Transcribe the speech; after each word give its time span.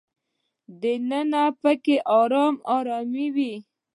دننه 0.81 1.43
په 1.61 1.71
کې 1.83 1.95
ارامه 2.19 2.61
ارامي 2.77 3.27
وي. 3.35 3.53